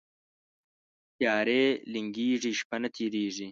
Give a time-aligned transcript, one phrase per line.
[1.17, 1.63] تیارې
[1.93, 3.47] لنګیږي، شپه نه تیریږي